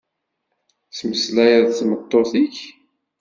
[0.97, 2.57] Tmeslayeḍ d tmeṭṭut-ik?